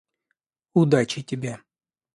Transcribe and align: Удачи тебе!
Удачи 0.73 1.21
тебе! 1.21 1.53